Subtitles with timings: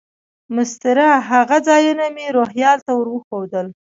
[0.55, 0.97] مسطر
[1.29, 3.67] هغه ځایونه مې روهیال ته ور وښوول.